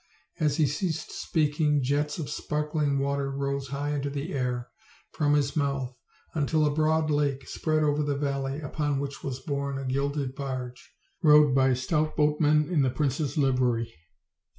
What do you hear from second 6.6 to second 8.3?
a broad lake spread over the